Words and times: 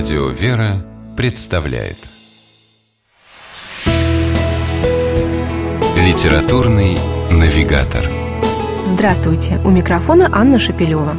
Радио 0.00 0.28
«Вера» 0.28 0.82
представляет 1.14 1.98
Литературный 5.94 6.96
навигатор 7.30 8.06
Здравствуйте! 8.86 9.60
У 9.62 9.68
микрофона 9.68 10.30
Анна 10.32 10.58
Шапилева. 10.58 11.14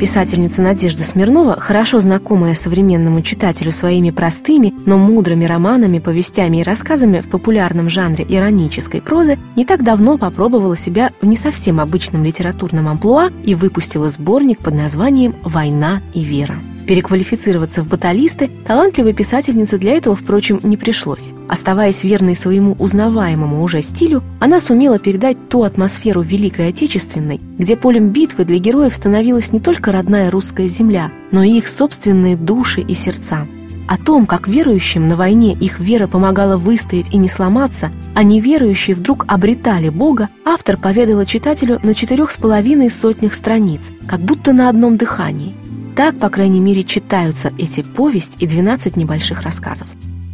Писательница 0.00 0.62
Надежда 0.62 1.04
Смирнова, 1.04 1.60
хорошо 1.60 2.00
знакомая 2.00 2.54
современному 2.54 3.20
читателю 3.20 3.70
своими 3.70 4.10
простыми, 4.10 4.72
но 4.86 4.96
мудрыми 4.96 5.44
романами, 5.44 5.98
повестями 5.98 6.56
и 6.56 6.62
рассказами 6.62 7.20
в 7.20 7.28
популярном 7.28 7.90
жанре 7.90 8.24
иронической 8.26 9.02
прозы, 9.02 9.38
не 9.56 9.66
так 9.66 9.84
давно 9.84 10.16
попробовала 10.16 10.74
себя 10.74 11.12
в 11.20 11.26
не 11.26 11.36
совсем 11.36 11.80
обычном 11.80 12.24
литературном 12.24 12.88
амплуа 12.88 13.30
и 13.44 13.54
выпустила 13.54 14.08
сборник 14.08 14.60
под 14.60 14.72
названием 14.72 15.34
«Война 15.44 16.00
и 16.14 16.24
вера». 16.24 16.56
Переквалифицироваться 16.86 17.82
в 17.82 17.88
баталисты 17.88 18.50
талантливой 18.66 19.12
писательнице 19.12 19.78
для 19.78 19.92
этого, 19.92 20.16
впрочем, 20.16 20.60
не 20.62 20.76
пришлось. 20.76 21.30
Оставаясь 21.48 22.04
верной 22.04 22.34
своему 22.34 22.74
узнаваемому 22.78 23.62
уже 23.62 23.82
стилю, 23.82 24.22
она 24.40 24.60
сумела 24.60 24.98
передать 24.98 25.48
ту 25.48 25.62
атмосферу 25.62 26.22
Великой 26.22 26.68
Отечественной, 26.68 27.40
где 27.58 27.76
полем 27.76 28.10
битвы 28.10 28.44
для 28.44 28.58
героев 28.58 28.94
становилась 28.94 29.52
не 29.52 29.60
только 29.60 29.92
родная 29.92 30.30
русская 30.30 30.68
земля, 30.68 31.12
но 31.30 31.42
и 31.42 31.58
их 31.58 31.68
собственные 31.68 32.36
души 32.36 32.80
и 32.80 32.94
сердца. 32.94 33.46
О 33.86 33.96
том, 33.96 34.24
как 34.24 34.46
верующим 34.46 35.08
на 35.08 35.16
войне 35.16 35.52
их 35.52 35.80
вера 35.80 36.06
помогала 36.06 36.56
выстоять 36.56 37.12
и 37.12 37.16
не 37.16 37.28
сломаться, 37.28 37.90
а 38.14 38.22
неверующие 38.22 38.94
вдруг 38.94 39.24
обретали 39.26 39.88
Бога, 39.88 40.28
автор 40.44 40.76
поведала 40.76 41.26
читателю 41.26 41.80
на 41.82 41.94
четырех 41.94 42.30
с 42.30 42.36
половиной 42.36 42.88
сотнях 42.88 43.34
страниц, 43.34 43.90
как 44.06 44.20
будто 44.20 44.52
на 44.52 44.68
одном 44.68 44.96
дыхании– 44.96 45.54
так, 46.00 46.18
по 46.18 46.30
крайней 46.30 46.60
мере, 46.60 46.82
читаются 46.82 47.52
эти 47.58 47.82
повесть 47.82 48.36
и 48.38 48.46
12 48.46 48.96
небольших 48.96 49.42
рассказов. 49.42 49.86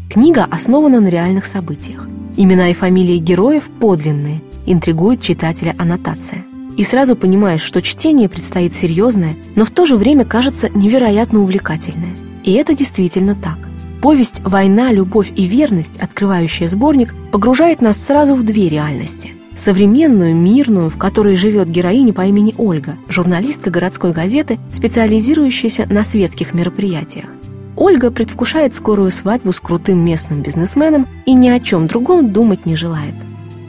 Книга 0.08 0.45
основана 0.45 1.00
на 1.00 1.08
реальных 1.08 1.45
событиях. 1.45 2.06
Имена 2.36 2.69
и 2.69 2.73
фамилии 2.73 3.19
героев 3.19 3.64
подлинные, 3.81 4.42
интригует 4.64 5.23
читателя 5.23 5.75
аннотация. 5.77 6.45
И 6.77 6.84
сразу 6.84 7.17
понимаешь, 7.17 7.62
что 7.62 7.83
чтение 7.83 8.28
предстоит 8.28 8.75
серьезное, 8.75 9.34
но 9.56 9.64
в 9.64 9.73
то 9.73 9.86
же 9.86 9.97
время 9.97 10.25
кажется 10.25 10.69
невероятно 10.69 11.41
увлекательное. 11.41 12.14
И 12.45 12.53
это 12.53 12.73
действительно 12.73 13.34
так. 13.34 13.58
Повесть 14.01 14.42
«Война, 14.45 14.92
любовь 14.92 15.33
и 15.34 15.47
верность», 15.47 15.98
открывающая 15.98 16.69
сборник, 16.69 17.12
погружает 17.33 17.80
нас 17.80 18.01
сразу 18.01 18.36
в 18.36 18.45
две 18.45 18.69
реальности– 18.69 19.33
современную, 19.56 20.34
мирную, 20.36 20.90
в 20.90 20.98
которой 20.98 21.34
живет 21.34 21.68
героиня 21.68 22.12
по 22.12 22.26
имени 22.26 22.54
Ольга, 22.58 22.96
журналистка 23.08 23.70
городской 23.70 24.12
газеты, 24.12 24.58
специализирующаяся 24.72 25.86
на 25.90 26.04
светских 26.04 26.54
мероприятиях. 26.54 27.26
Ольга 27.74 28.10
предвкушает 28.10 28.74
скорую 28.74 29.10
свадьбу 29.10 29.52
с 29.52 29.60
крутым 29.60 29.98
местным 29.98 30.42
бизнесменом 30.42 31.08
и 31.27 31.34
ни 31.34 31.48
о 31.48 31.60
чем 31.60 31.86
другом 31.86 32.32
думать 32.32 32.64
не 32.66 32.77
желает. 32.77 33.14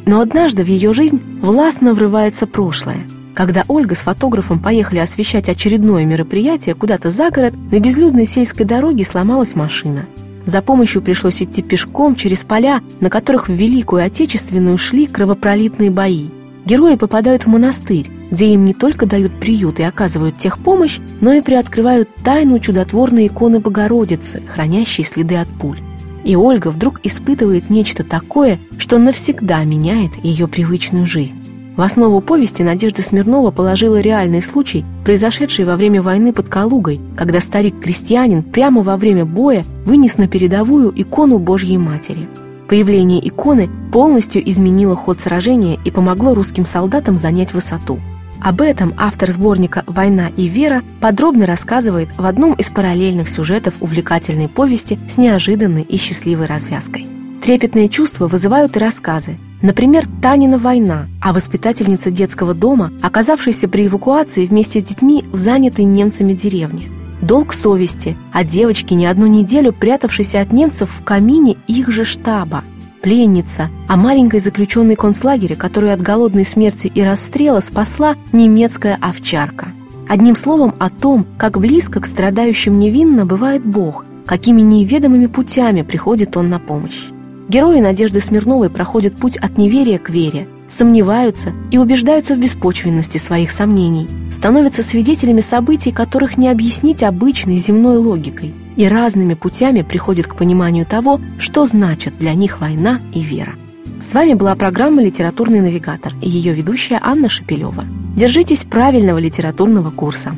Но 0.06 0.22
однажды 0.22 0.64
в 0.64 0.68
ее 0.68 0.94
жизнь 0.94 1.22
властно 1.42 1.94
врывается 1.94 2.48
прошлое. 2.48 3.08
Когда 3.34 3.66
Ольга 3.68 3.96
с 3.96 4.00
фотографом 4.00 4.60
поехали 4.60 5.00
освещать 5.00 5.50
очередное 5.50 6.06
мероприятие 6.06 6.76
куда-то 6.76 7.10
за 7.10 7.30
город, 7.30 7.54
на 7.72 7.80
безлюдной 7.80 8.26
сельской 8.26 8.66
дороге 8.66 9.04
сломалась 9.04 9.56
машина– 9.56 10.06
за 10.48 10.62
помощью 10.62 11.04
пришлось 11.04 11.44
идти 11.44 11.62
пешком 11.62 12.16
через 12.16 12.46
поля, 12.46 12.82
на 13.02 13.10
которых 13.12 13.50
в 13.50 13.54
Великую 13.54 14.04
Отечественную 14.04 14.78
шли 14.78 15.06
кровопролитные 15.06 15.92
бои. 15.92 16.30
Герои 16.66 16.96
попадают 16.96 17.44
в 17.44 17.48
монастырь, 17.48 18.10
где 18.32 18.54
им 18.54 18.66
не 18.66 18.74
только 18.74 19.06
дают 19.06 19.34
приют 19.34 19.80
и 19.80 19.84
оказывают 19.84 20.38
техпомощь, 20.38 21.00
но 21.22 21.34
и 21.34 21.42
приоткрывают 21.42 22.10
тайну 22.24 22.60
чудотворной 22.60 23.28
иконы 23.28 23.60
Богородицы, 23.60 24.42
хранящей 24.48 25.04
следы 25.04 25.36
от 25.36 25.48
пуль. 25.50 25.80
И 26.24 26.36
Ольга 26.36 26.70
вдруг 26.70 27.02
испытывает 27.04 27.70
нечто 27.70 28.04
такое, 28.04 28.60
что 28.78 28.98
навсегда 28.98 29.64
меняет 29.64 30.12
ее 30.24 30.48
привычную 30.48 31.06
жизнь. 31.06 31.38
В 31.78 31.82
основу 31.84 32.22
повести 32.22 32.64
Надежда 32.64 33.04
Смирнова 33.04 33.52
положила 33.52 34.00
реальный 34.00 34.42
случай, 34.42 34.84
произошедший 35.06 35.64
во 35.64 35.76
время 35.76 36.02
войны 36.02 36.34
под 36.34 36.50
Калугой, 36.50 37.00
когда 37.16 37.40
старик-крестьянин 37.40 38.42
прямо 38.42 38.82
во 38.82 38.98
время 38.98 39.26
боя 39.26 39.64
вынес 39.86 40.18
на 40.18 40.28
передовую 40.28 40.92
икону 41.00 41.38
Божьей 41.38 41.78
Матери. 41.78 42.28
Появление 42.68 43.26
иконы 43.26 43.70
полностью 43.92 44.42
изменило 44.50 44.96
ход 44.96 45.22
сражения 45.22 45.78
и 45.86 45.92
помогло 45.92 46.34
русским 46.34 46.66
солдатам 46.66 47.16
занять 47.16 47.54
высоту. 47.54 48.00
Об 48.42 48.62
этом 48.62 48.96
автор 48.98 49.30
сборника 49.30 49.84
«Война 49.86 50.30
и 50.36 50.48
вера» 50.48 50.82
подробно 51.00 51.46
рассказывает 51.46 52.10
в 52.18 52.26
одном 52.26 52.54
из 52.54 52.72
параллельных 52.72 53.30
сюжетов 53.30 53.76
увлекательной 53.82 54.50
повести 54.50 54.98
с 55.08 55.20
неожиданной 55.20 55.84
и 55.84 55.98
счастливой 55.98 56.48
развязкой. 56.48 57.06
Трепетные 57.44 57.88
чувства 57.88 58.28
вызывают 58.28 58.76
и 58.76 58.80
рассказы. 58.80 59.38
Например, 59.62 60.06
Танина 60.22 60.58
война, 60.58 61.08
а 61.22 61.34
воспитательница 61.34 62.12
детского 62.12 62.54
дома, 62.54 62.92
оказавшаяся 63.02 63.68
при 63.68 63.88
эвакуации 63.88 64.46
вместе 64.46 64.80
с 64.80 64.84
детьми 64.84 65.26
в 65.32 65.38
занятой 65.38 65.86
немцами 65.86 66.34
деревне. 66.34 66.92
Долг 67.22 67.54
совести, 67.54 68.16
о 68.32 68.44
девочке 68.44 68.94
не 68.94 69.08
одну 69.08 69.26
неделю 69.26 69.74
прятавшейся 69.74 70.42
от 70.42 70.54
немцев 70.54 70.90
в 70.92 71.04
камине 71.04 71.58
их 71.68 71.90
же 71.90 72.06
штаба. 72.06 72.64
Пленница, 73.02 73.70
о 73.88 73.96
маленькой 73.96 74.40
заключенной 74.40 74.96
концлагере, 74.96 75.56
которую 75.56 75.94
от 75.94 76.02
голодной 76.02 76.46
смерти 76.46 76.92
и 76.94 77.02
расстрела 77.02 77.60
спасла 77.60 78.16
немецкая 78.32 78.98
овчарка. 79.02 79.70
Одним 80.08 80.36
словом, 80.36 80.76
о 80.78 80.90
том, 80.90 81.26
как 81.38 81.60
близко 81.60 82.00
к 82.00 82.06
страдающим 82.06 82.78
невинно 82.78 83.26
бывает 83.26 83.66
Бог, 83.66 84.06
какими 84.26 84.62
неведомыми 84.62 85.26
путями 85.26 85.82
приходит 85.82 86.38
Он 86.38 86.50
на 86.50 86.60
помощь. 86.60 87.08
Герои 87.50 87.80
Надежды 87.80 88.20
Смирновой 88.20 88.70
проходят 88.70 89.16
путь 89.16 89.38
от 89.38 89.58
неверия 89.58 90.00
к 90.00 90.10
вере, 90.10 90.50
сомневаются 90.68 91.54
и 91.72 91.78
убеждаются 91.78 92.36
в 92.36 92.40
беспочвенности 92.40 93.18
своих 93.18 93.52
сомнений, 93.52 94.10
становятся 94.32 94.84
свидетелями 94.84 95.40
событий, 95.40 95.94
которых 95.94 96.38
не 96.38 96.50
объяснить 96.50 97.04
обычной 97.04 97.56
земной 97.56 97.98
логикой, 97.98 98.54
и 98.76 98.86
разными 98.86 99.34
путями 99.34 99.82
приходят 99.82 100.28
к 100.28 100.36
пониманию 100.36 100.86
того, 100.86 101.22
что 101.40 101.64
значит 101.66 102.18
для 102.20 102.34
них 102.34 102.60
война 102.60 103.00
и 103.14 103.22
вера. 103.22 103.56
С 104.02 104.14
вами 104.14 104.34
была 104.34 104.54
программа 104.56 105.02
«Литературный 105.02 105.62
навигатор» 105.62 106.14
и 106.22 106.30
ее 106.30 106.54
ведущая 106.54 107.00
Анна 107.02 107.30
Шапилева. 107.30 107.86
Держитесь 108.16 108.66
правильного 108.66 109.20
литературного 109.20 109.90
курса. 109.90 110.36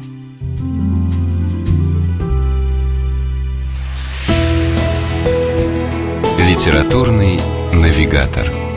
Литературный 6.49 7.39
навигатор. 7.73 8.69